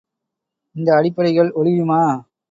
இந்த 0.75 0.89
அடிப்படைகள் 0.95 1.49
ஒழியுமா? 1.55 2.01